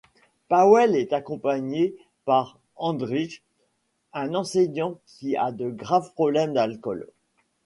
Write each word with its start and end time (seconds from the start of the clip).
Paweł 0.47 0.95
est 0.95 1.13
accompagné 1.13 1.93
par 2.25 2.57
Andrzej, 2.75 3.43
un 4.13 4.33
enseignant 4.33 4.97
qui 5.05 5.37
a 5.37 5.51
de 5.51 5.69
graves 5.69 6.11
problèmes 6.15 6.53
d'alcool. 6.55 7.07